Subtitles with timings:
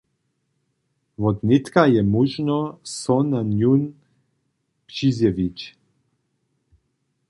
[1.21, 2.59] Wotnětka je móžno,
[2.95, 3.81] so za njón
[4.87, 5.59] přizjewić.